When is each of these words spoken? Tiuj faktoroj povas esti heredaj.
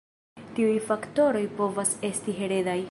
Tiuj 0.59 0.79
faktoroj 0.87 1.45
povas 1.61 1.95
esti 2.13 2.39
heredaj. 2.43 2.79